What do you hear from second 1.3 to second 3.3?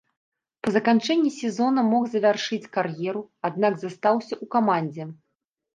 сезона мог завяршыць кар'еру,